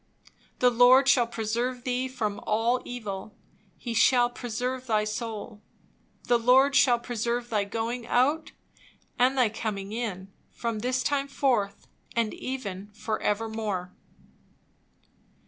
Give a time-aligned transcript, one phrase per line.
[0.57, 3.35] The Lord shall preserve thee from all evil,
[3.77, 5.61] he shall preserve thy soul.
[6.23, 8.51] The Lord shall preserve thy going out
[9.19, 11.85] and thy coming in, from this time forth,
[12.15, 13.93] and even for evermore."